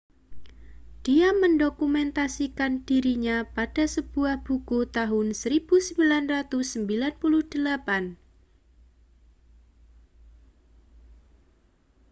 dia 1.05 1.29
mendokumentasikan 1.41 2.71
dirinya 2.89 3.37
pada 3.55 3.83
sebuah 3.85 4.41
buku 4.41 4.89
tahun 4.89 5.37
1998 5.37 6.41